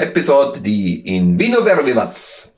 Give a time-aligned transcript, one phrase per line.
[0.00, 2.52] Episode di In Vino Verde Was.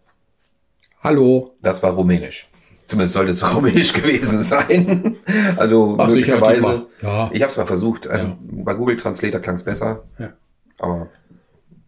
[1.02, 1.54] Hallo.
[1.60, 2.46] Das war rumänisch.
[2.86, 5.16] Zumindest sollte es rumänisch gewesen sein.
[5.56, 6.60] Also Ach, möglicherweise.
[6.60, 6.86] die mal.
[7.02, 7.30] Ja.
[7.32, 8.06] Ich habe es mal versucht.
[8.06, 8.36] Also Ja.
[8.40, 10.04] bei Google Translator klang es besser.
[10.18, 10.32] Ja.
[10.78, 11.08] Aber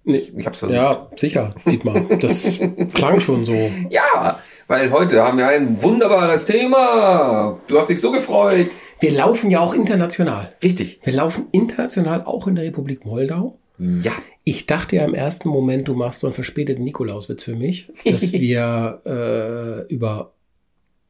[0.06, 0.16] Nee.
[0.36, 0.72] ich habe es versucht.
[0.76, 2.00] Ja, sicher, Dietmar.
[2.20, 2.58] Das
[2.94, 3.54] klang schon so.
[3.90, 7.58] Ja, weil heute haben wir ein wunderbares Thema.
[7.68, 8.68] Du hast dich so gefreut.
[9.00, 10.54] Wir laufen ja auch international.
[10.62, 11.00] Richtig.
[11.04, 13.58] Wir laufen international auch in der Republik Moldau.
[13.78, 14.12] Ja.
[14.44, 18.32] Ich dachte ja im ersten Moment, du machst so einen verspäteten Nikolauswitz für mich, dass
[18.32, 20.34] wir äh, über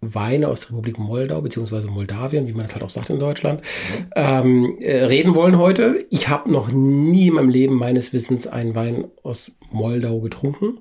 [0.00, 3.62] Weine aus der Republik Moldau beziehungsweise Moldawien, wie man das halt auch sagt in Deutschland,
[4.14, 6.06] ähm, äh, reden wollen heute.
[6.10, 10.80] Ich habe noch nie in meinem Leben meines Wissens einen Wein aus Moldau getrunken.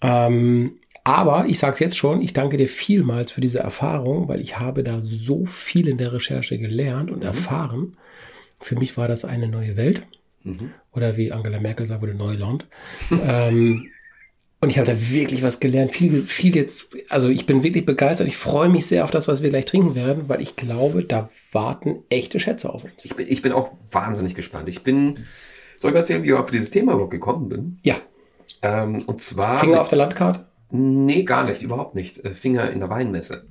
[0.00, 4.40] Ähm, aber ich sage es jetzt schon, ich danke dir vielmals für diese Erfahrung, weil
[4.40, 7.96] ich habe da so viel in der Recherche gelernt und erfahren.
[8.60, 10.02] Für mich war das eine neue Welt.
[10.92, 12.66] Oder wie Angela Merkel sagen würde, Neuland.
[13.10, 13.88] ähm,
[14.60, 15.92] und ich habe da wirklich was gelernt.
[15.92, 18.26] Viel, viel jetzt, also ich bin wirklich begeistert.
[18.26, 21.30] Ich freue mich sehr auf das, was wir gleich trinken werden, weil ich glaube, da
[21.52, 23.04] warten echte Schätze auf uns.
[23.04, 24.68] Ich bin, ich bin auch wahnsinnig gespannt.
[24.68, 25.18] Ich bin,
[25.78, 27.78] soll ich mal erzählen, wie ich auf dieses Thema überhaupt gekommen bin?
[27.82, 27.96] Ja,
[28.62, 29.58] Ähm, und zwar.
[29.58, 30.48] Finger auf der Landkarte.
[30.70, 32.24] Nee, gar nicht, überhaupt nicht.
[32.24, 33.46] Äh, Finger in der Weinmesse.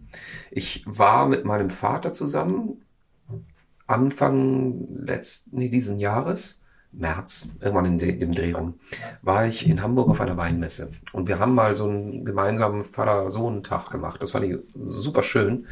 [0.51, 2.83] Ich war mit meinem Vater zusammen
[3.87, 6.61] Anfang letzten, nee, diesen Jahres,
[6.91, 8.75] März, irgendwann in de, dem Dreh rum,
[9.21, 10.91] war ich in Hamburg auf einer Weinmesse.
[11.11, 14.21] Und wir haben mal so einen gemeinsamen Vater-Sohn-Tag gemacht.
[14.21, 15.67] Das fand ich super schön.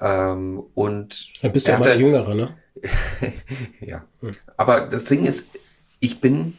[0.00, 2.56] Ähm, und Dann bist du ja mal der Jüngere, ne?
[3.80, 4.04] ja.
[4.56, 5.50] Aber das Ding ist,
[6.00, 6.56] ich bin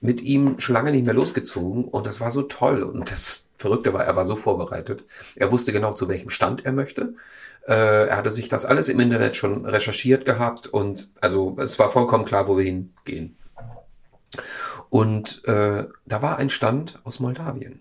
[0.00, 2.82] mit ihm schon lange nicht mehr losgezogen und das war so toll.
[2.82, 5.04] Und das Verrückte war, er war so vorbereitet.
[5.36, 7.14] Er wusste genau, zu welchem Stand er möchte.
[7.66, 11.90] Äh, er hatte sich das alles im Internet schon recherchiert gehabt und also es war
[11.90, 13.36] vollkommen klar, wo wir hingehen.
[14.88, 17.80] Und äh, da war ein Stand aus Moldawien.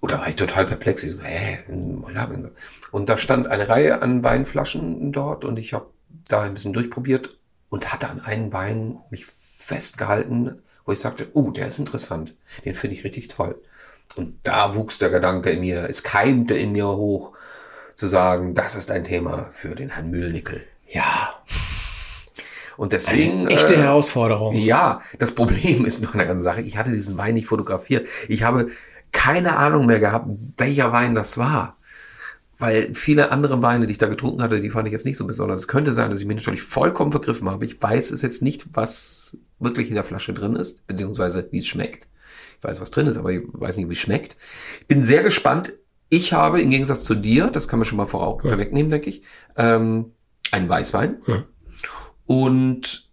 [0.00, 1.02] Oder war ich total perplex.
[1.04, 2.50] Ich so, hä, in Moldawien?
[2.90, 5.86] Und da stand eine Reihe an Weinflaschen dort und ich habe
[6.28, 7.38] da ein bisschen durchprobiert
[7.68, 12.34] und hatte an einen Wein mich festgehalten, wo ich sagte, oh, der ist interessant.
[12.64, 13.60] Den finde ich richtig toll.
[14.16, 17.32] Und da wuchs der Gedanke in mir, es keimte in mir hoch,
[17.94, 20.64] zu sagen, das ist ein Thema für den Herrn Mühlnickel.
[20.88, 21.34] Ja,
[22.76, 23.46] Und deswegen.
[23.48, 24.54] echte äh, Herausforderung.
[24.56, 26.62] ja, das Problem ist noch eine ganze Sache.
[26.62, 28.06] Ich hatte diesen Wein nicht fotografiert.
[28.28, 28.68] Ich habe
[29.12, 31.76] keine Ahnung mehr gehabt, welcher Wein das war.
[32.58, 35.26] Weil viele andere Weine, die ich da getrunken hatte, die fand ich jetzt nicht so
[35.26, 35.60] besonders.
[35.62, 37.64] Es könnte sein, dass ich mich natürlich vollkommen vergriffen habe.
[37.64, 41.66] Ich weiß es jetzt nicht, was wirklich in der Flasche drin ist, beziehungsweise wie es
[41.66, 42.06] schmeckt.
[42.58, 44.36] Ich weiß, was drin ist, aber ich weiß nicht, wie es schmeckt.
[44.86, 45.72] Bin sehr gespannt.
[46.08, 49.22] Ich habe im Gegensatz zu dir, das kann man schon mal vorau- vorwegnehmen, denke ich,
[49.56, 50.12] ähm,
[50.52, 51.44] einen Weißwein Ja.
[52.26, 53.08] Und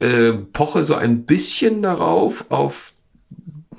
[0.00, 2.92] äh, poche so ein bisschen darauf, auf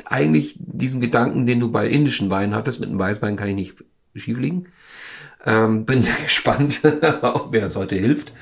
[0.06, 2.80] eigentlich diesen Gedanken, den du bei indischen Weinen hattest.
[2.80, 3.76] Mit einem Weißwein kann ich nicht
[4.16, 4.68] schief liegen.
[5.46, 6.82] Ähm, bin sehr gespannt,
[7.22, 8.34] ob mir das heute hilft.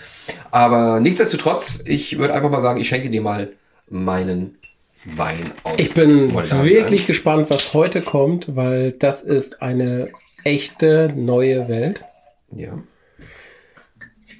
[0.52, 3.54] Aber nichtsdestotrotz, ich würde einfach mal sagen, ich schenke dir mal
[3.90, 4.58] meinen
[5.06, 5.76] Wein aus.
[5.78, 10.10] Ich bin wirklich gespannt, was heute kommt, weil das ist eine
[10.44, 12.04] echte neue Welt.
[12.52, 12.80] Ja,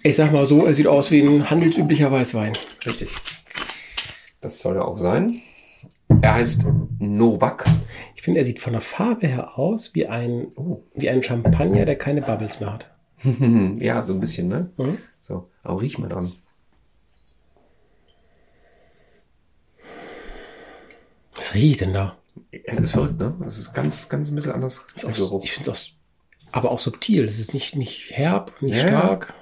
[0.04, 2.54] Ich sag mal so, es sieht aus wie ein handelsüblicher Weißwein.
[2.86, 3.10] richtig.
[4.42, 5.42] Das soll er auch sein.
[6.22, 6.66] Er heißt
[7.00, 7.66] Novak.
[8.16, 10.84] Ich finde, er sieht von der Farbe her aus wie ein, Oh.
[10.96, 12.90] wie ein Champagner, der keine Bubbles mehr hat.
[13.82, 14.70] ja, so ein bisschen, ne?
[14.78, 14.98] Mhm.
[15.20, 16.32] So, aber riech mal dran.
[21.36, 22.18] Was riecht denn da?
[22.52, 23.36] Ja, das ist verrückt, ne?
[23.44, 24.86] Das ist ganz, ganz ein bisschen anders.
[24.96, 25.92] Ist auch, ich finde es
[26.52, 27.26] aber auch subtil.
[27.26, 28.88] Es ist nicht, nicht herb, nicht Ja.
[28.88, 29.34] stark.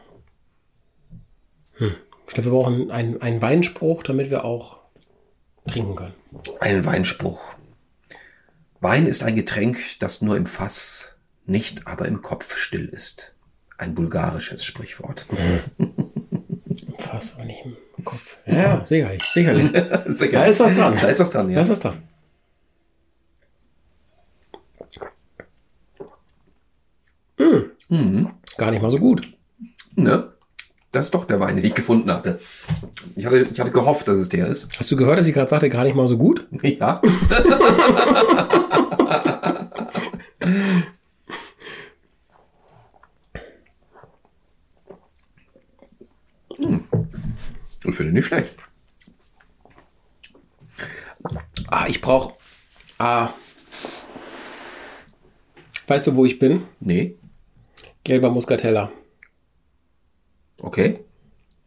[2.28, 4.80] Ich glaube, wir brauchen einen, einen Weinspruch, damit wir auch
[5.68, 6.14] trinken können.
[6.60, 7.42] Ein Weinspruch.
[8.80, 11.16] Wein ist ein Getränk, das nur im Fass,
[11.46, 13.34] nicht aber im Kopf still ist.
[13.78, 15.26] Ein bulgarisches Sprichwort.
[17.00, 18.38] Fass, aber nicht im Kopf.
[18.46, 19.72] Ja, sicherlich, sicherlich.
[20.08, 20.98] Sehr Da ist was dran.
[21.00, 21.62] Da ist was dran, Da ja.
[21.62, 22.04] ist was dran.
[27.90, 28.32] Mhm.
[28.58, 29.34] Gar nicht mal so gut.
[29.96, 30.34] Ne?
[30.98, 32.40] Das ist doch der Wein, den ich gefunden hatte.
[33.16, 34.68] Ich hatte, ich hatte gehofft, dass es der ist.
[34.80, 36.48] Hast du gehört, dass ich gerade sagte, gar nicht mal so gut?
[36.64, 37.00] Ja.
[46.58, 46.84] hm.
[47.86, 48.56] Ich finde nicht schlecht.
[51.68, 52.34] Ah, ich brauche.
[52.98, 53.30] Ah.
[55.86, 56.64] Weißt du, wo ich bin?
[56.80, 57.20] Nee.
[58.04, 58.92] Gelber Muscatella.
[60.60, 61.00] Okay.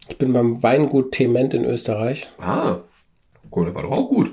[0.09, 2.29] Ich bin beim Weingut Tement in Österreich.
[2.39, 2.79] Ah.
[3.55, 4.33] Cool, der war doch auch gut.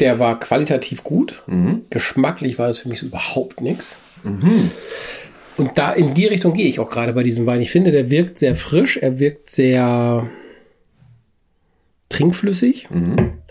[0.00, 1.42] Der war qualitativ gut.
[1.90, 3.96] Geschmacklich war das für mich so überhaupt nichts.
[5.56, 7.60] Und da in die Richtung gehe ich auch gerade bei diesem Wein.
[7.60, 10.28] Ich finde, der wirkt sehr frisch, er wirkt sehr
[12.08, 12.88] trinkflüssig,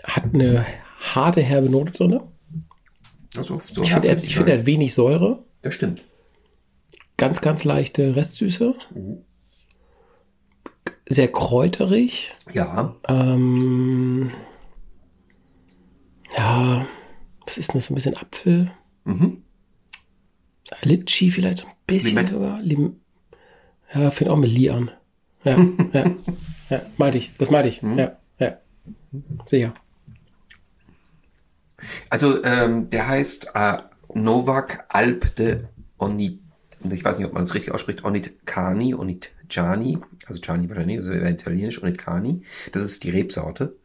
[0.04, 0.66] hat eine
[1.00, 2.20] harte, herbe Note drin.
[3.36, 6.02] Also, so Ich finde, er, ich finde, er hat wenig Säure, Das stimmt.
[7.16, 8.74] ganz, ganz leichte Restsüße.
[11.08, 12.32] Sehr kräuterig.
[12.52, 14.30] Ja, Ähm,
[16.36, 16.86] ja,
[17.44, 17.86] was ist denn das?
[17.86, 18.70] So ein bisschen Apfel?
[20.82, 22.34] Litschi vielleicht so ein bisschen Limette.
[22.34, 22.60] sogar.
[22.60, 23.00] Lim
[23.94, 24.90] ja, fängt auch mit Li an.
[25.44, 25.56] Ja,
[25.92, 26.10] ja,
[26.70, 27.30] ja, meinte ich.
[27.38, 27.80] Das meinte ich.
[27.82, 28.58] Ja, ja.
[29.46, 29.74] Sicher.
[32.10, 33.78] also ähm, der heißt äh,
[34.14, 35.64] Novak Alp de
[35.98, 36.40] Onit.
[36.90, 38.04] Ich weiß nicht, ob man es richtig ausspricht.
[38.04, 39.98] Onitkani, Onitjani.
[40.26, 41.82] Also Chani wahrscheinlich, das wäre italienisch.
[41.82, 42.42] Onitkani.
[42.72, 43.76] Das ist die Rebsorte.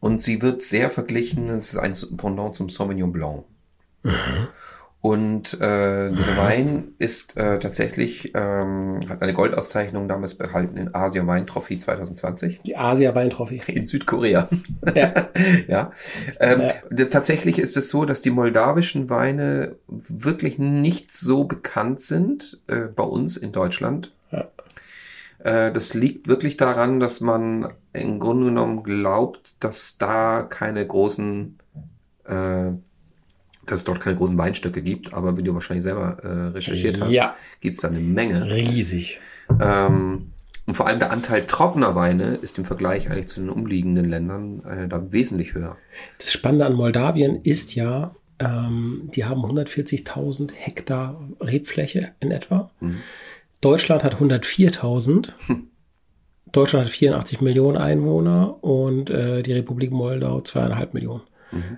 [0.00, 1.48] Und sie wird sehr verglichen.
[1.48, 3.44] Es ist ein Pendant zum Sauvignon Blanc.
[5.00, 11.24] Und äh, dieser Wein ist äh, tatsächlich, ähm, hat eine Goldauszeichnung damals behalten in Asia
[11.24, 13.62] Wein Trophy 2020 Die Asia Weintrophy.
[13.68, 14.48] in Südkorea.
[14.94, 15.28] Ja.
[15.68, 15.92] ja.
[16.40, 17.04] Ähm, Ja.
[17.06, 23.04] Tatsächlich ist es so, dass die moldawischen Weine wirklich nicht so bekannt sind äh, bei
[23.04, 24.12] uns in Deutschland.
[24.32, 24.48] Ja.
[25.38, 31.58] Äh, das liegt wirklich daran, dass man im Grunde genommen glaubt, dass da keine großen,
[32.24, 32.70] äh,
[33.70, 35.12] dass es dort keine großen Weinstöcke gibt.
[35.14, 37.36] Aber wie du wahrscheinlich selber äh, recherchiert hast, Ja.
[37.60, 38.44] gibt es da eine Menge.
[38.50, 39.20] Riesig.
[39.60, 40.32] Ähm,
[40.66, 44.62] und vor allem der Anteil trockener Weine ist im Vergleich eigentlich zu den umliegenden Ländern
[44.64, 45.76] äh, da wesentlich höher.
[46.18, 52.70] Das Spannende an Moldawien ist ja, ähm, die haben 140.000 Hektar Rebfläche in etwa.
[53.62, 55.30] Deutschland hat 104.000.
[56.52, 61.22] Deutschland hat 84 Millionen Einwohner und äh, die Republik Moldau zweieinhalb Millionen.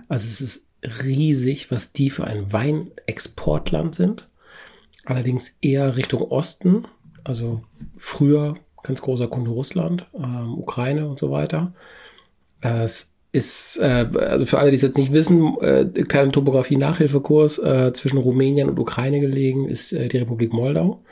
[0.09, 4.27] Also es ist riesig, was die für ein Weinexportland sind.
[5.05, 6.85] Allerdings eher Richtung Osten,
[7.23, 7.63] also
[7.97, 11.73] früher ganz großer Kunde Russland, ähm, Ukraine und so weiter.
[12.61, 17.93] Es ist, äh, also für alle, die es jetzt nicht wissen, äh, kleiner Topografie-Nachhilfekurs äh,
[17.93, 21.03] zwischen Rumänien und Ukraine gelegen ist äh, die Republik Moldau.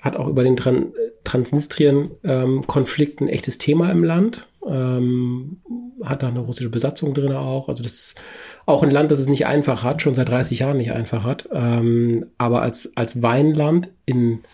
[0.00, 0.92] Hat auch über den Tran
[1.24, 4.46] Transnistrien-Konflikt ein echtes Thema im Land.
[4.66, 5.60] Ähm,
[6.04, 7.68] hat da eine russische Besatzung drin auch.
[7.68, 8.20] Also das ist
[8.66, 11.48] auch ein Land, das es nicht einfach hat, schon seit 30 Jahren nicht einfach hat.
[11.52, 14.44] Ähm, aber als, als Weinland in,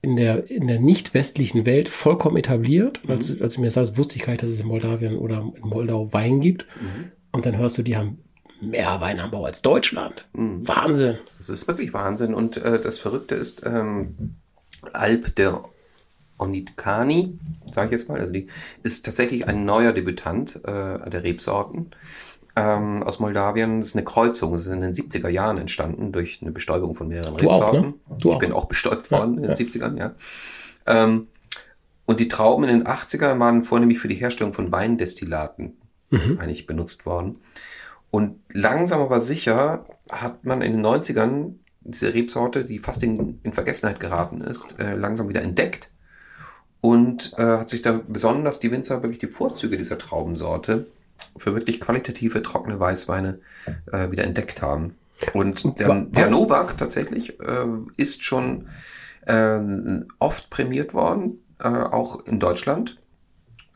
[0.00, 3.02] in der, in der nicht westlichen Welt vollkommen etabliert.
[3.04, 5.38] Und Als, als du mir sagst, wusste ich gar nicht, dass es in Moldawien oder
[5.54, 6.66] in Moldau Wein gibt.
[7.32, 8.18] Und dann hörst du, die haben
[8.60, 10.26] mehr Weinanbau als Deutschland.
[10.32, 11.18] Wahnsinn.
[11.38, 12.34] Das ist wirklich Wahnsinn.
[12.34, 14.36] Und äh, das Verrückte ist, ähm,
[14.92, 15.64] Alp der
[16.38, 17.38] Onitkani,
[17.72, 18.48] sage ich jetzt mal, also die
[18.82, 21.90] ist tatsächlich ein neuer Debütant äh, der Rebsorten
[22.56, 23.80] ähm, aus Moldawien.
[23.80, 24.52] Das ist eine Kreuzung.
[24.52, 27.80] Das ist in den 70er Jahren entstanden durch eine Bestäubung von mehreren Du auch, Rebsorten.
[27.82, 27.94] ne?
[28.18, 28.38] Du ich auch.
[28.40, 29.54] bin auch bestäubt worden in ja.
[29.54, 30.14] den 70ern, ja.
[30.86, 31.28] Ähm,
[32.04, 35.74] und die Trauben in den 80ern waren vornehmlich für die Herstellung von Weindestillaten
[36.10, 36.38] Mhm.
[36.40, 37.38] eigentlich benutzt worden.
[38.10, 43.54] Und langsam aber sicher hat man in den 90ern diese Rebsorte, die fast in, in
[43.54, 45.88] Vergessenheit geraten ist, äh, langsam wieder entdeckt
[46.82, 50.88] und äh, hat sich da besonnen, dass die Winzer wirklich die Vorzüge dieser Traubensorte
[51.38, 53.38] für wirklich qualitative trockene Weißweine
[53.92, 54.96] äh, wieder entdeckt haben.
[55.32, 58.66] Und der, der Novak tatsächlich äh, ist schon
[59.26, 59.60] äh,
[60.18, 62.98] oft prämiert worden, äh, auch in Deutschland.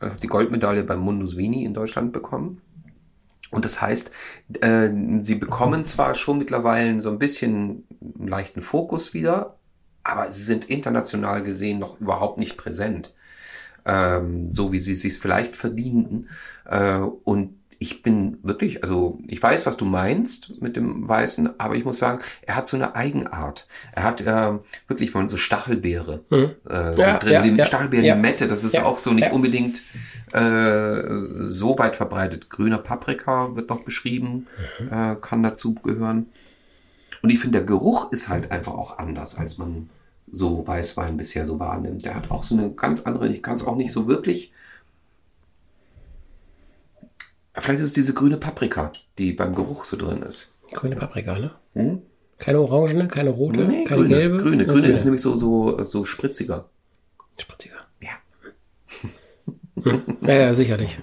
[0.01, 2.61] Er hat die Goldmedaille beim Mundus Vini in Deutschland bekommen.
[3.51, 4.11] Und das heißt,
[4.59, 4.89] äh,
[5.21, 9.56] sie bekommen zwar schon mittlerweile so ein bisschen einen leichten Fokus wieder,
[10.07, 13.13] aber sie sind international gesehen noch überhaupt nicht präsent,
[13.85, 16.29] ähm, so wie sie es sich vielleicht verdienten.
[16.65, 21.75] Äh, und ich bin wirklich, also ich weiß, was du meinst mit dem Weißen, aber
[21.75, 23.67] ich muss sagen, er hat so eine Eigenart.
[23.91, 26.51] Er hat ähm, wirklich, wenn man so Stachelbeere Mhm.
[26.67, 28.15] äh, so Ja, drin, ja, die ja, Stachelbeeren, ja.
[28.15, 29.83] Limette, das ist Ja, auch so nicht unbedingt
[30.33, 31.03] äh,
[31.45, 32.49] so weit verbreitet.
[32.49, 34.47] Grüner Paprika wird noch beschrieben,
[34.79, 34.87] Mhm.
[34.91, 36.27] äh, kann dazu gehören.
[37.21, 39.89] Und ich finde, der Geruch ist halt einfach auch anders, als man
[40.31, 42.05] so Weißwein bisher so wahrnimmt.
[42.05, 44.51] Der hat auch so eine ganz andere, ich kann es auch nicht so wirklich.
[47.53, 50.53] Vielleicht ist es diese grüne Paprika, die beim Geruch so drin ist.
[50.71, 51.51] Grüne Paprika, ne?
[51.73, 52.01] Hm?
[52.37, 54.37] Keine orangene, keine rote, Nee, keine grüne, gelbe.
[54.37, 54.65] grüne.
[54.67, 56.69] Grüne ist nämlich so, so, so spritziger.
[57.37, 57.77] Spritziger.
[58.01, 58.09] Ja.
[60.21, 60.97] Ja, ja, sicherlich.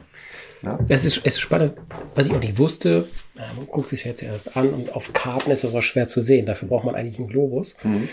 [0.62, 0.78] Ja.
[0.88, 1.74] Es ist, es ist spannend,
[2.14, 3.06] was ich auch nicht wusste.
[3.34, 6.44] Man guckt sich jetzt erst an und auf Karten ist das auch schwer zu sehen.
[6.44, 7.76] Dafür braucht man eigentlich einen Globus.
[7.84, 8.08] Mhm.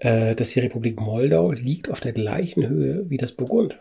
[0.00, 3.78] Äh, dass die Republik Moldau liegt auf der gleichen Höhe wie das Burgund.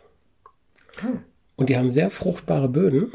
[1.02, 1.18] Ah.
[1.56, 3.12] Und die haben sehr fruchtbare Böden.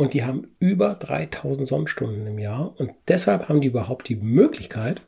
[0.00, 5.02] und die haben über 3000 Sonnenstunden im Jahr und deshalb haben die überhaupt die Möglichkeit,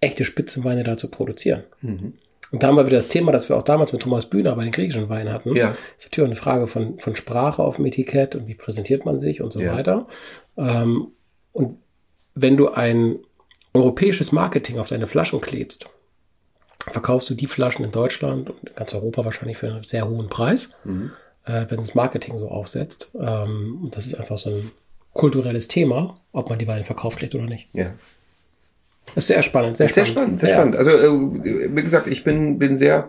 [0.00, 1.64] echte Spitzenweine da zu produzieren.
[1.82, 2.12] Mhm.
[2.52, 4.62] Und da haben wir wieder das Thema, das wir auch damals mit Thomas Bühner bei
[4.62, 5.54] den griechischen Weinen hatten.
[5.56, 5.76] Ja.
[5.98, 9.18] ist natürlich auch eine Frage von, von Sprache auf dem Etikett und wie präsentiert man
[9.20, 9.74] sich und so Ja.
[9.74, 10.06] weiter.
[10.56, 11.08] Ähm,
[11.52, 11.78] und
[12.34, 13.18] wenn du ein
[13.74, 15.90] europäisches Marketing auf deine Flaschen klebst,
[16.88, 20.28] verkaufst du die Flaschen in Deutschland und in ganz Europa wahrscheinlich für einen sehr hohen
[20.28, 20.70] Preis,
[21.44, 23.10] äh, wenn das Marketing so aufsetzt.
[23.18, 24.70] Ähm, und das ist einfach so ein
[25.14, 27.68] kulturelles Thema, ob man die Weine verkauft kriegt oder nicht.
[27.72, 27.86] Ja.
[29.14, 29.78] Das ist sehr spannend.
[29.78, 30.56] Sehr spannend, sehr Ja.
[30.56, 30.76] spannend.
[30.76, 33.08] Also, äh, wie gesagt, ich bin, bin sehr,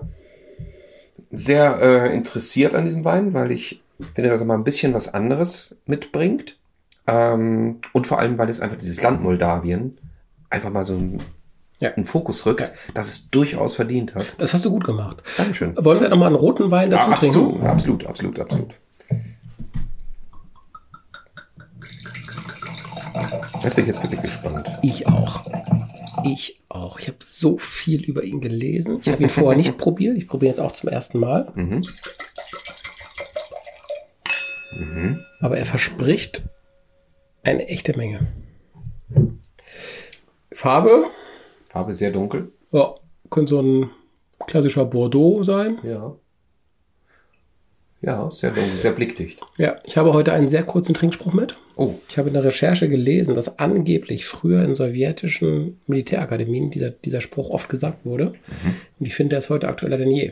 [1.31, 3.81] sehr äh, interessiert an diesem Wein, weil ich
[4.15, 6.55] finde, dass er mal ein bisschen was anderes mitbringt.
[7.07, 9.98] Ähm, und vor allem, weil es einfach dieses Land Moldawien
[10.50, 11.21] einfach mal so ein,
[11.79, 11.93] Ja.
[11.93, 12.69] einen Fokus rückt, Ja.
[12.93, 14.25] dass es durchaus verdient hat.
[14.38, 15.24] Das hast du gut gemacht.
[15.38, 15.75] Dankeschön.
[15.77, 17.65] Wollen wir nochmal einen roten Wein dazu Ah, trinken?
[17.65, 18.75] absolut, absolut, absolut, absolut.
[23.63, 24.67] Jetzt bin ich jetzt wirklich gespannt.
[24.81, 25.45] Ich auch.
[26.24, 27.00] Ich auch.
[27.00, 29.00] Ich habe so viel über ihn gelesen.
[29.01, 30.17] Ich habe ihn vorher nicht probiert.
[30.17, 31.51] Ich probiere jetzt auch zum ersten Mal.
[31.55, 31.83] Mhm.
[35.41, 36.43] Aber er verspricht
[37.43, 38.27] eine echte Menge.
[40.53, 41.05] Farbe,
[41.69, 42.51] Farbe sehr dunkel.
[42.71, 42.95] ja,
[43.29, 43.89] könnte so ein
[44.47, 45.77] klassischer Bordeaux sein.
[45.83, 46.15] Ja.
[48.01, 49.41] Ja, sehr dunkel, sehr blickdicht.
[49.57, 51.57] Ja, ich habe heute einen sehr kurzen Trinkspruch mit.
[51.75, 57.19] Oh, Ich habe in der Recherche gelesen, dass angeblich früher in sowjetischen Militärakademien dieser, dieser
[57.21, 58.33] Spruch oft gesagt wurde.
[58.99, 60.31] Und ich finde, er ist heute aktueller denn je.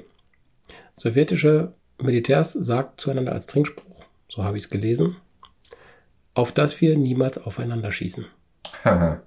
[0.96, 5.18] Sowjetische Militärs sagt zueinander als Trinkspruch, so habe ich es gelesen,
[6.34, 8.26] auf dass wir niemals aufeinander schießen.
[8.86, 9.22] haha.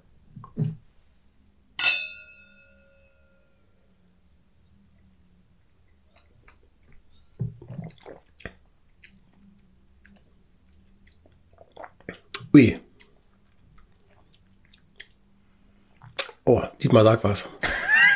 [12.53, 12.79] Ui.
[16.45, 17.47] Oh, diesmal sag was.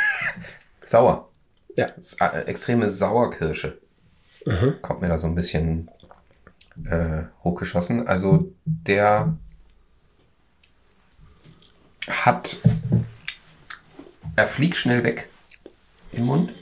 [0.85, 1.29] Sauer.
[1.75, 1.87] Ja.
[2.19, 3.77] Äh, extreme Sauerkirsche.
[4.81, 5.89] Kommt mir da so ein bisschen
[6.85, 8.07] äh, hochgeschossen.
[8.07, 9.35] Also der
[12.07, 12.57] hat.
[14.35, 15.29] Er fliegt schnell weg
[16.11, 16.53] im Mund.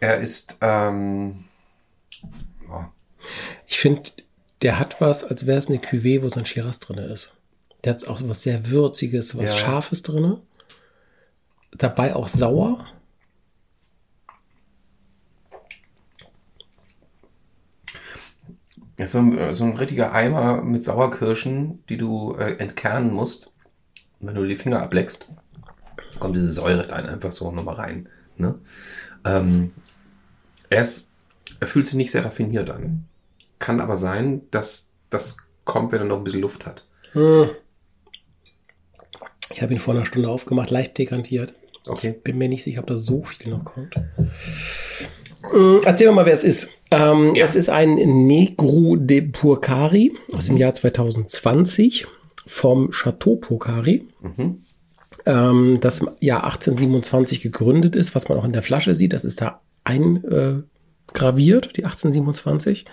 [0.00, 0.56] Er ist.
[0.60, 1.44] Ähm,
[2.68, 2.92] ja,
[3.66, 4.10] Ich finde,
[4.62, 7.32] der hat was, als wäre es eine Cuvée, wo so ein Shiraz drin ist.
[7.84, 9.56] Der hat auch so was sehr Würziges, was Ja.
[9.56, 10.38] Scharfes drin.
[11.72, 12.86] Dabei auch sauer.
[18.98, 23.50] ist so ein, äh, so ein richtiger Eimer mit Sauerkirschen, die du äh, entkernen musst.
[24.20, 25.26] Und wenn du die Finger ableckst,
[26.20, 28.08] kommt diese Säure dann einfach so nochmal rein.
[28.36, 28.54] Ne?
[29.24, 29.72] Ähm,
[30.70, 31.08] er, ist,
[31.58, 33.06] er fühlt sich nicht sehr raffiniert an.
[33.62, 36.84] Kann aber sein, dass das kommt, wenn er noch ein bisschen Luft hat.
[37.12, 37.50] Hm.
[39.52, 41.54] Ich habe ihn vor einer Stunde aufgemacht, leicht dekantiert.
[41.86, 42.12] Okay.
[42.24, 43.94] Bin mir nicht sicher, ob da so viel noch kommt.
[45.52, 46.70] Mm, Erzähl doch mal, wer es ist.
[46.90, 47.44] Ähm, Ja.
[47.44, 47.94] Es ist ein
[48.26, 52.06] Negro de Purcari aus dem Jahr 2020
[52.44, 54.08] vom Chateau Purcari,
[55.24, 59.12] ähm, das im Jahr 1827 gegründet ist, was man auch in der Flasche sieht.
[59.12, 62.86] Das ist da eingraviert, äh, graviert, die 1827.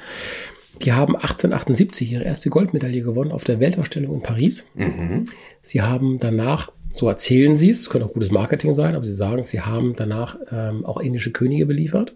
[0.82, 4.66] Die haben 1878 ihre erste Goldmedaille gewonnen auf der Weltausstellung in Paris.
[5.62, 9.14] Sie haben danach, so erzählen sie es, es könnte auch gutes Marketing sein, aber sie
[9.14, 12.14] sagen, sie haben danach ähm, auch indische Könige beliefert.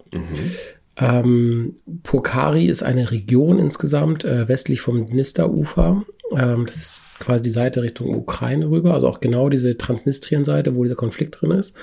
[0.95, 6.03] Ähm, Pokhari ist eine Region insgesamt äh, westlich vom Dnisterufer.
[6.35, 10.83] Ähm, das ist quasi die Seite Richtung Ukraine rüber, also auch genau diese Transnistrien-Seite, wo
[10.83, 11.73] dieser Konflikt drin ist,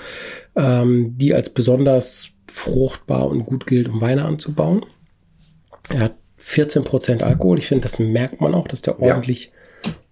[0.55, 4.85] ähm, die als besonders fruchtbar und gut gilt, um Weine anzubauen.
[5.89, 7.57] Er hat 14% Alkohol.
[7.59, 9.07] Ich finde, das merkt man auch, dass der Ja.
[9.13, 9.51] ordentlich,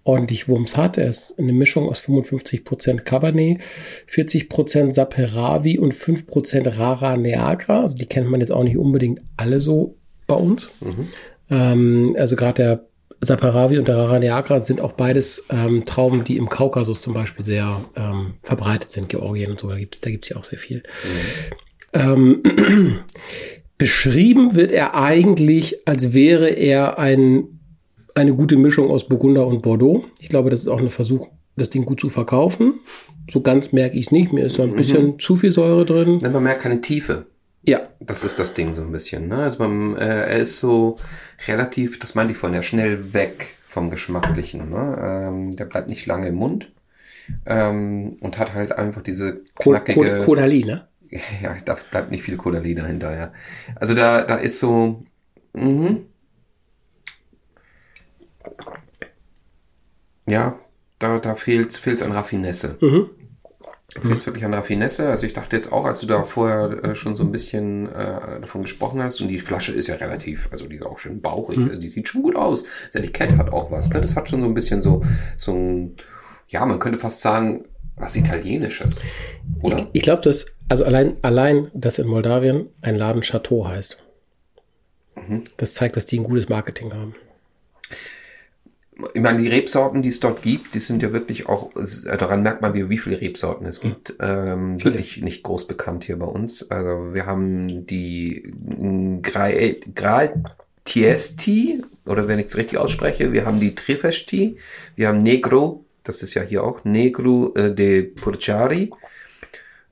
[0.04, 0.96] ordentlich Wumms hat.
[0.98, 3.58] Er ist eine Mischung aus 55% Cabernet,
[4.08, 7.82] 40% Saperavi und 5% Rara Neagra.
[7.82, 9.96] Also die kennt man jetzt auch nicht unbedingt alle so
[10.26, 10.70] bei uns.
[11.50, 12.84] Ähm, also gerade der
[13.22, 17.44] Saperavi und der Rara Neagra sind auch beides ähm, Trauben, die im Kaukasus zum Beispiel
[17.44, 19.68] sehr ähm, verbreitet sind, Georgien und so.
[19.68, 20.82] Da gibt gibt's ja auch sehr viel.
[21.92, 22.42] Ähm,
[23.80, 27.44] beschrieben wird er eigentlich, als wäre er ein,
[28.14, 30.04] eine gute Mischung aus Burgunder und Bordeaux.
[30.20, 32.74] Ich glaube, das ist auch ein Versuch, das Ding gut zu verkaufen.
[33.30, 34.32] So ganz merke ich es nicht.
[34.34, 36.18] Mir ist so ein bisschen zu viel Säure drin.
[36.20, 37.26] Dann man merkt keine Tiefe.
[37.62, 39.28] Ja, Das ist das Ding so ein bisschen.
[39.28, 39.36] Ne?
[39.36, 40.96] Also man, äh, er ist so
[41.48, 44.68] relativ, das meinte ich vorhin, ja schnell weg vom Geschmacklichen.
[44.68, 45.22] Ne?
[45.26, 46.70] Ähm, der bleibt nicht lange im Mund
[47.46, 50.18] ähm, und hat halt einfach diese knackige...
[50.18, 50.86] Ko- Kodali, ne?
[51.42, 53.32] Ja, da bleibt nicht viel Kodali dahinter, ja.
[53.76, 55.02] Also da, da ist so,
[55.52, 56.06] mhm.
[60.28, 60.58] Ja,
[60.98, 62.76] da, da fehlt es an Raffinesse.
[62.80, 63.10] Mhm.
[64.00, 65.08] Fehlt es wirklich an Raffinesse.
[65.10, 68.40] Also ich dachte jetzt auch, als du da vorher äh, schon so ein bisschen äh,
[68.40, 71.56] davon gesprochen hast, und die Flasche ist ja relativ, also die ist auch schön bauchig,
[71.58, 71.68] Mhm.
[71.70, 72.64] also die sieht schon gut aus.
[72.92, 74.00] Das Etikett hat auch was, ne?
[74.00, 75.02] Das hat schon so ein bisschen so,
[75.36, 75.96] so ein,
[76.46, 77.64] ja, man könnte fast sagen,
[77.96, 79.02] was Italienisches.
[79.58, 79.88] Ich, Oder?
[79.92, 84.02] ich glaube, dass, also allein, allein, dass in Moldawien ein Laden Chateau heißt.
[85.16, 85.42] Mhm.
[85.58, 87.14] Das zeigt, dass die ein gutes Marketing haben.
[89.14, 91.70] Ich meine, die Rebsorten, die es dort gibt, die sind ja wirklich auch,
[92.04, 94.14] daran merkt man, wie, wie viele Rebsorten es gibt.
[94.20, 96.70] Ähm, wirklich nicht groß bekannt hier bei uns.
[96.70, 98.52] Also wir haben die
[99.22, 99.80] Gra-
[100.84, 104.58] Gratiesti, oder wenn ich es richtig ausspreche, wir haben die Trifesti,
[104.96, 108.90] wir haben Negro, das ist ja hier auch, Negro äh, de Purchari,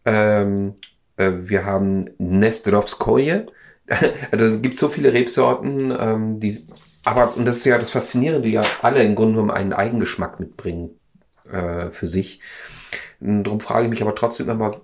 [0.09, 0.75] ähm,
[1.17, 3.47] äh, wir haben Nestrovskoje.
[4.31, 6.59] Also es gibt so viele Rebsorten, ähm, die,
[7.05, 10.39] aber, und das ist ja das Faszinierende, die ja alle im Grunde genommen einen Eigengeschmack
[10.41, 10.91] mitbringen
[11.51, 12.43] äh, für sich.
[13.19, 14.79] Und Darum frage ich mich aber trotzdem immer,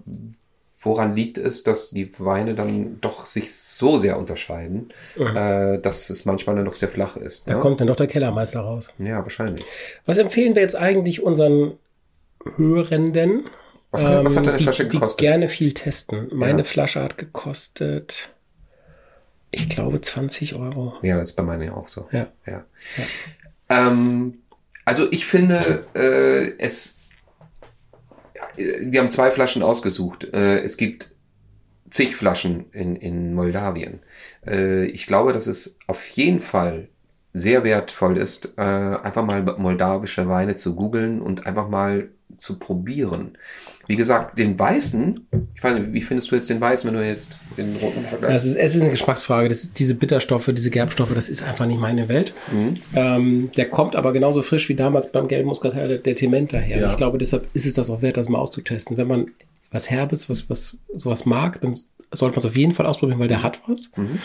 [0.80, 6.24] woran liegt es, dass die Weine dann doch sich so sehr unterscheiden, äh, dass es
[6.24, 7.46] manchmal dann doch sehr flach ist.
[7.48, 7.60] Da ne?
[7.60, 8.88] kommt dann doch der Kellermeister raus.
[8.96, 9.66] ja, wahrscheinlich.
[10.06, 11.72] Was empfehlen wir jetzt eigentlich unseren
[12.56, 13.44] Hörenden?
[13.94, 15.18] Was, was hat ähm, deine die, Flasche die gekostet?
[15.20, 16.28] gerne viel testen.
[16.32, 16.64] Meine Ja.
[16.64, 18.30] Flasche hat gekostet,
[19.52, 20.94] ich glaube, 20 Euro.
[21.02, 22.08] Ja, das ist bei meiner ja auch so.
[22.10, 22.28] Ja.
[22.46, 22.64] Ja.
[23.68, 24.38] Ähm,
[24.84, 26.98] also ich finde, äh, es.
[28.34, 28.42] ja,
[28.80, 30.24] Wir haben zwei Flaschen ausgesucht.
[30.34, 31.12] Äh, es gibt
[31.90, 34.00] zig Flaschen in, in Moldawien.
[34.46, 36.88] Äh, ich glaube, dass es auf jeden Fall
[37.32, 43.38] sehr wertvoll ist, äh, einfach mal moldawische Weine zu googeln und einfach mal zu probieren.
[43.86, 47.06] Wie gesagt, den weißen, ich weiß nicht, wie findest du jetzt den weißen, wenn du
[47.06, 48.44] jetzt den roten vergleichst?
[48.44, 49.48] Es ist, es ist eine Geschmacksfrage.
[49.48, 52.34] Das ist, diese Bitterstoffe, diese Gerbstoffe, das ist einfach nicht meine Welt.
[52.50, 52.76] Mhm.
[52.94, 56.80] Ähm, der kommt aber genauso frisch wie damals beim gelben Muscatel der, der Timenta her.
[56.80, 56.90] Ja.
[56.90, 58.96] Ich glaube, deshalb ist es das auch wert, das mal auszutesten.
[58.96, 59.26] Wenn man
[59.70, 61.76] was Herbes, was, was sowas mag, dann
[62.10, 63.90] sollte man es auf jeden Fall ausprobieren, weil der hat was.
[63.96, 64.18] Mhm.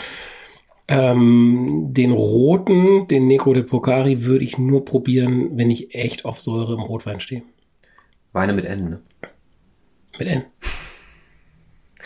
[0.88, 6.40] Ähm, den roten, den Negro de Pocari, würde ich nur probieren, wenn ich echt auf
[6.40, 7.42] Säure im Rotwein stehe.
[8.32, 9.00] Weine mit N, ne?
[10.20, 10.42] Mit N.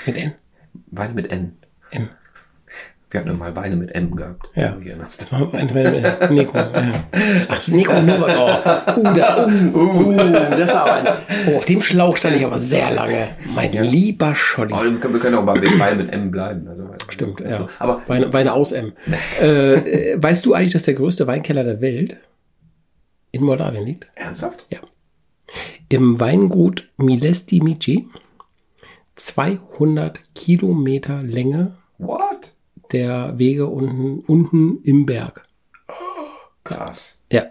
[0.07, 0.35] Mit N.
[0.93, 1.57] Weine mit N.
[1.91, 2.09] N.
[3.11, 4.51] Wir hatten ja mal Weine mit M gehabt.
[4.55, 4.69] Ja.
[4.69, 5.33] Du dich erinnerst.
[6.31, 6.93] Nico, ja.
[7.49, 8.87] Ach, Nico Novak.
[8.87, 11.17] Oh, uh, da, uh, uh, das war aber ein,
[11.49, 13.31] oh, auf dem Schlauch stand ich aber sehr lange.
[13.53, 14.73] Mein lieber Scholli.
[14.73, 16.69] Aber wir können, wir können auch mal mit Wein mit M bleiben.
[16.69, 17.47] Also, Stimmt, ja.
[17.47, 18.93] also, aber Weine, Weine aus M.
[19.43, 22.19] äh, äh, weißt du eigentlich, dass der größte Weinkeller der Welt
[23.33, 24.07] in Moldawien liegt?
[24.15, 24.67] ernsthaft?
[24.71, 24.79] Ja.
[25.95, 28.09] Im Weingut Milesti Mici.
[29.15, 32.53] 200 Kilometer Länge What?
[32.91, 35.47] der Wege unten, unten im Berg.
[36.65, 37.23] Krass.
[37.31, 37.45] Ja.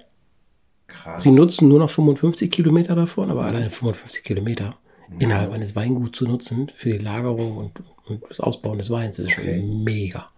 [0.88, 1.24] Krass.
[1.24, 4.76] Sie nutzen nur noch 55 Kilometer davon, aber alleine 55 Kilometer
[5.20, 7.72] innerhalb eines Weinguts zu nutzen für die Lagerung und,
[8.08, 9.62] und das Ausbauen des Weins, das ist Okay.
[9.62, 10.30] schon mega.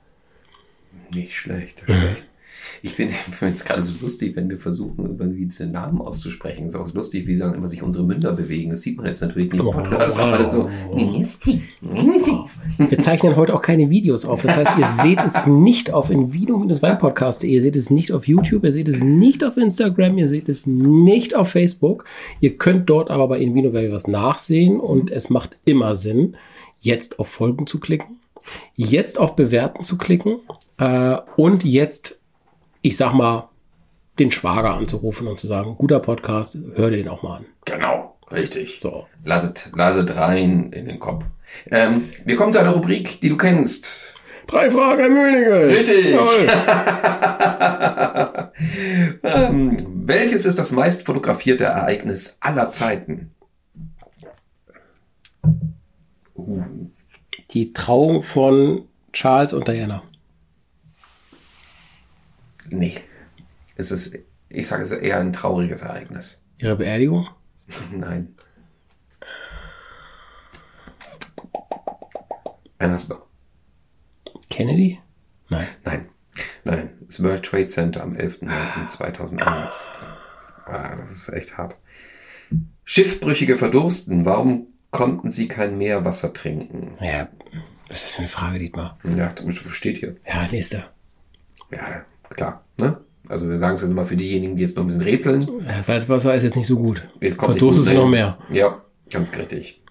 [1.10, 2.24] Nicht schlecht, schlecht.
[2.86, 3.10] Ich bin,
[3.42, 6.66] es gerade so lustig, wenn wir versuchen, irgendwie diese Namen auszusprechen.
[6.66, 8.70] Es ist auch so lustig, wie dann immer sich unsere Münder bewegen.
[8.70, 10.70] Das sieht man jetzt natürlich nicht im Podcast, aber das so.
[12.78, 14.44] Wir zeichnen heute auch keine Videos auf.
[14.44, 18.72] Das heißt, ihr seht es nicht auf invino-weinpodcast.de, ihr seht es nicht auf YouTube, ihr
[18.72, 22.06] seht es nicht auf Instagram, ihr seht es nicht auf Facebook.
[22.40, 26.36] Ihr könnt dort aber bei Invino was nachsehen und es macht immer Sinn,
[26.80, 28.20] jetzt auf Folgen zu klicken,
[28.76, 30.38] jetzt auf Bewerten zu klicken
[30.78, 32.20] äh, und jetzt,
[32.86, 33.50] ich sag mal,
[34.20, 37.46] den Schwager anzurufen und zu sagen, guter Podcast, hör dir den auch mal an.
[37.66, 38.80] Genau, richtig.
[38.80, 39.08] So.
[39.24, 41.26] Lasset, lasset rein in den Kopf.
[41.72, 44.14] Ähm, wir kommen zu einer Rubrik, die du kennst.
[44.46, 45.68] Drei Fragen, Herr Mönige.
[45.68, 46.16] Richtig.
[49.24, 53.32] Ähm, welches ist das meist fotografierte Ereignis aller Zeiten?
[56.36, 56.64] Uh,
[57.52, 60.04] Die Trauung von Charles und Diana.
[62.70, 63.00] Nee.
[63.76, 64.18] Es ist,
[64.50, 66.44] ich sage es ist eher ein trauriges Ereignis.
[66.58, 67.28] Ihre Beerdigung?
[67.92, 68.36] Nein.
[72.78, 73.16] Ein hast du.
[74.50, 75.00] Kennedy?
[75.50, 75.68] Nein.
[75.84, 76.10] Nein.
[76.64, 76.90] Nein.
[77.02, 79.88] Das World Trade Center am 11.09.2001.
[80.66, 81.78] Ah, das ist echt hart.
[82.84, 84.26] Schiffbrüchige verdursten.
[84.26, 86.96] Warum konnten sie kein Meerwasser trinken?
[87.02, 87.30] Ja,
[87.88, 88.98] was ist das für eine Frage, Dietmar?
[89.16, 90.16] Ja, das steht hier.
[90.28, 90.92] Ja, nächster.
[91.72, 92.64] Ja, klar.
[92.78, 92.98] Ne?
[93.28, 95.46] Also wir sagen es jetzt mal für diejenigen, die jetzt noch ein bisschen rätseln.
[95.82, 97.08] Salzwasser ist jetzt nicht so gut.
[97.22, 98.38] Jetzt kommt Verdurst nicht es gut, noch mehr.
[98.52, 99.82] Ja, ganz richtig.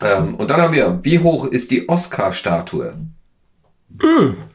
[0.00, 2.94] Ähm, und dann haben wir, wie hoch ist die Oscar-Statue?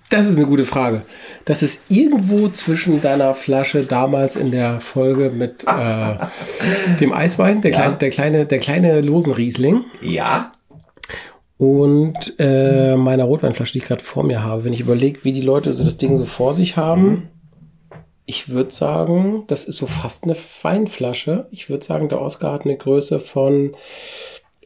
[0.10, 1.02] Das ist eine gute Frage.
[1.46, 6.16] Das ist irgendwo zwischen deiner Flasche damals in der Folge mit äh,
[7.00, 7.78] dem Eiswein, der, Ja.
[7.78, 10.53] kleine, der kleine, der kleine Losenriesling Ja.
[11.64, 14.66] Und äh, meiner Rotweinflasche, die ich gerade vor mir habe.
[14.66, 17.30] Wenn ich überlege, wie die Leute so das Ding so vor sich haben,
[18.26, 21.48] ich würde sagen, das ist so fast eine Weinflasche.
[21.52, 23.76] Ich würde sagen, der Oscar hat eine Größe von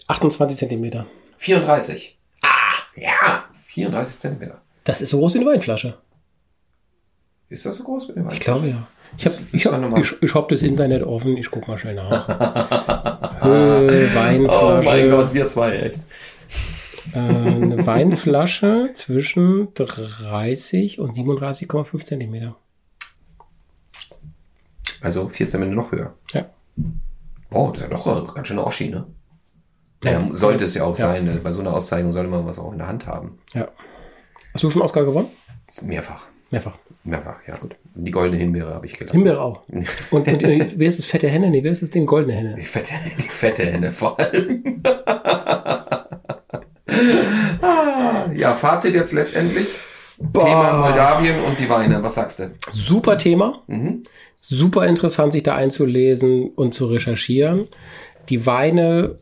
[0.08, 1.06] 28 Zentimeter.
[1.38, 2.18] 34.
[2.42, 2.48] Ah,
[2.96, 3.44] ja.
[3.66, 4.62] 34 Zentimeter.
[4.84, 5.98] Das ist so groß wie eine Weinflasche.
[7.50, 8.88] Ist das so groß mit dem Ich glaube ja.
[9.18, 11.96] Ich habe Das ich hab, ich, ich hab das Internet offen, ich guck mal schnell
[11.96, 12.28] nach.
[13.42, 15.28] Höhe, Weinflasche.
[15.30, 16.00] Oh wir zwei, echt.
[17.14, 22.56] Äh, eine Weinflasche zwischen 30 und 37,5 Zentimeter.
[25.02, 26.14] Also 14 Minuten noch höher.
[26.34, 26.50] Ja.
[27.50, 29.06] Wow, das ist ja doch ein ganz schöner Oschi, ne?
[30.04, 31.08] Ja, sollte es ja auch Ja.
[31.12, 31.26] sein.
[31.26, 31.40] ne?
[31.44, 33.40] Bei so einer Auszeichnung sollte man was auch in der Hand haben.
[33.54, 33.68] ja.
[34.54, 35.28] Hast du schon Oscar gewonnen?
[35.84, 36.28] Mehrfach.
[36.50, 36.78] Mehrfach.
[37.04, 37.76] Mehrfach, ja gut.
[37.96, 39.18] Die goldene Himbeere habe ich gelassen.
[39.18, 39.64] Himbeere auch.
[40.12, 41.50] Und, und, und wer ist das fette Henne?
[41.50, 42.06] Nee, wer ist das Ding?
[42.06, 42.56] Goldene Henne.
[42.56, 44.82] Die fette, die fette Henne vor allem.
[48.38, 49.68] Ja, Fazit jetzt letztendlich.
[50.18, 52.02] Thema Moldawien und die Weine.
[52.04, 52.52] Was sagst du?
[52.72, 53.64] Super Thema.
[53.68, 54.04] Mhm.
[54.40, 57.68] Super interessant, sich da einzulesen und zu recherchieren.
[58.30, 59.18] Die Weine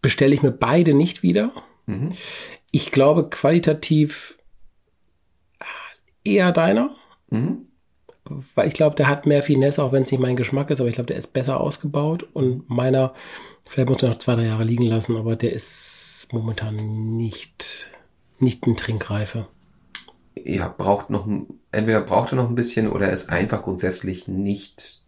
[0.00, 1.50] bestelle ich mir beide nicht wieder.
[1.86, 2.12] Mhm.
[2.70, 4.38] Ich glaube, qualitativ
[5.58, 6.90] äh, eher deiner.
[7.30, 7.66] Mhm.
[8.54, 10.88] Weil ich glaube, der hat mehr Finesse, auch wenn es nicht mein Geschmack ist, aber
[10.88, 12.26] ich glaube, der ist besser ausgebaut.
[12.32, 13.12] Und meiner,
[13.66, 16.76] vielleicht muss man noch zwei, drei Jahre liegen lassen, aber der ist momentan
[17.16, 17.88] nicht,
[18.38, 19.46] nicht in Trinkreife.
[20.36, 25.02] Ja, braucht noch, ein- entweder braucht er noch ein bisschen oder ist einfach grundsätzlich nicht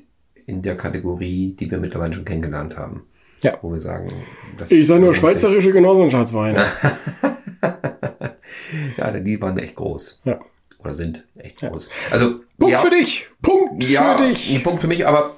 [0.47, 3.05] in der Kategorie, die wir mittlerweile schon kennengelernt haben.
[3.43, 3.59] Ja.
[3.63, 4.11] Wo wir sagen,
[4.57, 6.65] das Ich sage nur schweizerische Genossenschaftsweine.
[8.97, 10.21] Ja, die waren echt groß.
[10.25, 10.39] Ja.
[10.79, 11.89] Oder sind echt groß.
[12.11, 13.29] Also, Punkt ja, für dich!
[13.43, 14.55] Punkt ja, für dich!
[14.55, 15.36] ein Punkt für mich, aber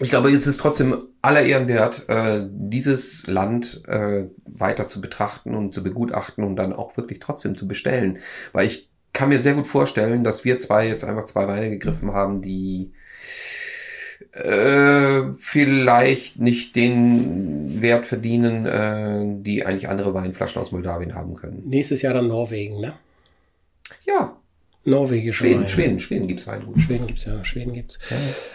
[0.00, 5.54] ich glaube, es ist trotzdem aller Ehren wert, äh, dieses Land äh, weiter zu betrachten
[5.54, 8.18] und zu begutachten und dann auch wirklich trotzdem zu bestellen.
[8.52, 12.12] Weil ich kann mir sehr gut vorstellen, dass wir zwei jetzt einfach zwei Weine gegriffen
[12.12, 12.92] haben, die
[14.32, 21.62] äh, vielleicht nicht den Wert verdienen, äh, die eigentlich andere Weinflaschen aus Moldawien haben können.
[21.66, 22.94] Nächstes Jahr dann Norwegen, ne?
[24.04, 24.36] Ja,
[24.86, 25.68] Norwegische Schweden, Weine.
[25.68, 26.78] Schweden, Schweden gibt's Wein gut.
[26.80, 27.98] Schweden gibt's ja, Schweden gibt's.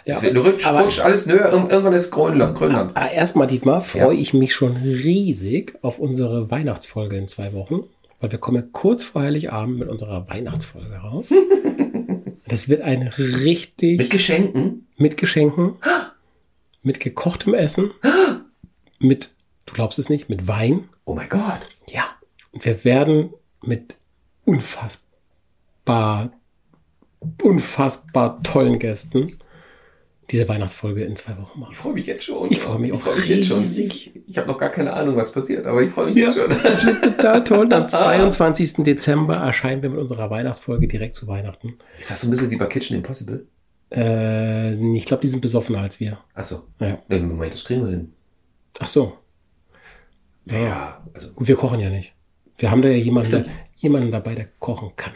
[0.06, 2.56] Ja, Es wird rutscht, aber- rutscht alles Ir- irgendwann ist Grönland.
[2.58, 2.92] Grönland.
[2.96, 4.22] Ah, Erstmal, Dietmar, freue Ja.
[4.22, 7.84] ich mich schon riesig auf unsere Weihnachtsfolge in zwei Wochen,
[8.20, 11.34] weil wir kommen ja kurz vor Heiligabend mit unserer Weihnachtsfolge raus.
[12.48, 14.88] Das wird ein richtig Mit Geschenken.
[14.98, 15.76] mit Geschenken,
[16.82, 17.92] mit gekochtem Essen,
[19.00, 19.30] mit,
[19.68, 20.90] du glaubst es nicht, mit Wein.
[21.06, 21.68] Oh mein Gott.
[21.92, 22.06] Ja.
[22.52, 23.30] Und wir werden
[23.62, 23.94] mit
[24.46, 25.09] unfassbar,
[27.42, 29.40] unfassbar tollen Gästen
[30.32, 31.72] diese Weihnachtsfolge in zwei Wochen machen.
[31.72, 32.52] Ich freue mich jetzt schon.
[32.52, 33.60] Ich freue mich auch freu mich jetzt schon.
[33.60, 34.16] riesig.
[34.16, 36.50] Ich, ich habe noch gar keine Ahnung, was passiert, aber ich freue mich jetzt schon.
[36.50, 37.74] das wird total toll.
[37.74, 38.84] Am 22.
[38.84, 41.80] Dezember erscheinen wir mit unserer Weihnachtsfolge direkt zu Weihnachten.
[42.00, 43.48] Ist das so ein bisschen wie bei Kitchen Impossible?
[43.92, 46.20] Äh, ich glaube, die sind besoffener als wir.
[46.36, 46.68] Achso.
[46.80, 47.00] Ja.
[47.08, 48.14] Nee, Moment, das kriegen wir hin.
[48.80, 49.14] Ach so.
[50.46, 52.14] Ja, also Gut, wir kochen ja nicht.
[52.58, 55.14] Wir haben da ja jemanden, jemanden dabei, der kochen kann.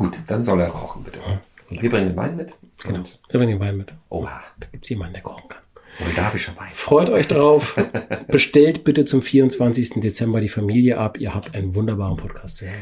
[0.00, 1.20] Gut, dann soll er kochen, bitte.
[1.68, 2.54] Wir bringen den Wein mit.
[2.82, 3.02] Genau.
[3.30, 3.92] Wir bringen den Wein mit.
[4.08, 5.60] oha, Da gibt es jemanden, der kochen kann.
[6.04, 6.70] moldawischer Wein.
[6.72, 7.76] Freut euch drauf.
[8.28, 10.00] Bestellt bitte zum 24.
[10.00, 11.18] Dezember die Familie ab.
[11.20, 12.74] Ihr habt einen wunderbaren Podcast zu hören.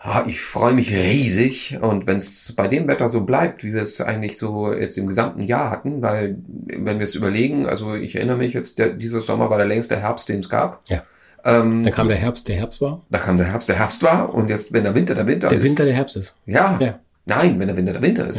[0.00, 3.82] Ah, ich freue mich riesig und wenn es bei dem Wetter so bleibt, wie wir
[3.82, 8.16] es eigentlich so jetzt im gesamten Jahr hatten, weil wenn wir es überlegen, also ich
[8.16, 10.82] erinnere mich jetzt, der, dieser Sommer war der längste Herbst, den es gab.
[10.88, 11.04] Ja.
[11.44, 13.02] Ähm, Dann kam der Herbst, der Herbst war.
[13.10, 15.58] da kam der Herbst, der Herbst war und jetzt, wenn der Winter der Winter Der
[15.58, 15.64] ist.
[15.64, 16.34] Winter, der Herbst ist.
[16.46, 16.78] ja.
[16.80, 16.94] Ja.
[17.24, 18.38] Nein, wenn der Winter der Winter ist,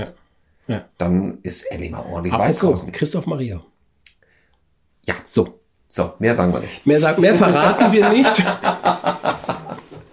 [0.67, 0.75] Ja.
[0.75, 0.85] Ja.
[0.97, 2.91] dann ist endlich mal ordentlich Weiß draußen.
[2.91, 3.61] Christoph Maria.
[5.05, 5.59] Ja, So.
[5.89, 6.85] so, mehr sagen wir nicht.
[6.87, 8.43] Mehr, sagt, mehr verraten wir nicht.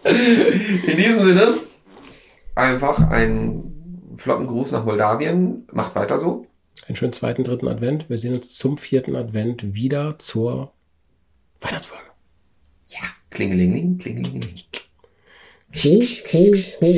[0.86, 1.54] In diesem Sinne,
[2.54, 5.66] einfach einen flotten Gruß nach Moldawien.
[5.72, 6.46] Macht weiter so.
[6.88, 8.08] Einen schönen zweiten, dritten Advent.
[8.08, 10.72] Wir sehen uns zum vierten Advent wieder zur
[11.60, 12.04] Weihnachtsfolge.
[12.90, 14.64] Ja, klingelingeling, klingelingeling.
[15.82, 16.00] Ho,
[16.32, 16.42] ho,
[16.80, 16.92] ho.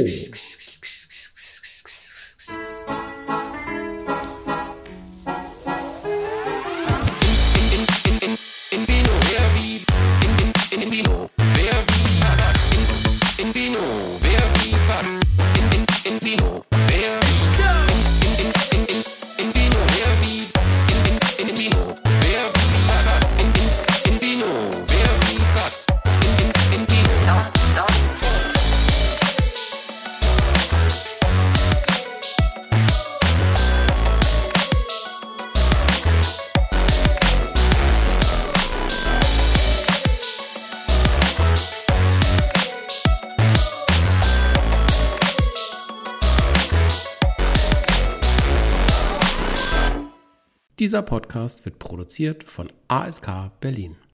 [50.92, 53.96] Dieser Podcast wird produziert von ASK Berlin.